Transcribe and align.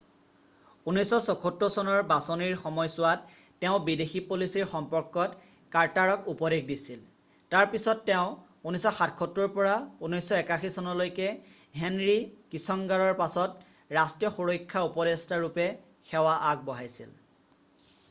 1976 0.91 1.67
চনৰ 1.73 1.97
বাচনিৰ 2.11 2.53
সময়ছোৱাত 2.61 3.33
তেওঁ 3.65 3.75
বিদেশী 3.89 4.21
পলিচিৰ 4.29 4.65
সম্পৰ্কত 4.71 5.51
কাৰ্টাৰক 5.75 6.23
উপদেশ 6.33 6.63
দিছিল 6.71 7.03
তাৰ 7.55 7.67
পিছিত 7.75 7.93
তেওঁ 8.07 8.31
1977ৰ 8.71 9.51
পৰা 9.59 9.75
1981চনলৈকে 10.07 11.29
হেনৰি 11.83 12.15
কিচংগাৰৰ 12.55 13.13
পাছত 13.21 13.69
ৰাষ্ট্ৰীয় 13.99 14.33
সুৰক্ষা 14.39 14.83
উপদেষ্টা 14.91 15.33
nsa 15.37 15.43
ৰূপে 15.45 15.69
সেৱা 16.13 16.35
আগবঢ়াইছিল। 16.53 17.13